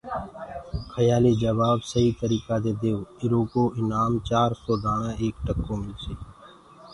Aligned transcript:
کيآليٚ 0.93 1.39
جبآب 1.41 1.79
سهيٚ 1.91 2.17
تريٚڪآ 2.19 2.55
دي 2.63 2.71
دئيو 2.81 2.99
ايٚرو 3.21 3.41
ايٚنآم 3.77 4.13
چآرسو 4.29 4.73
دآڻآ 4.83 5.09
ايڪ 5.21 5.35
ٽڪو 5.45 5.73
ملسيٚ 5.83 6.17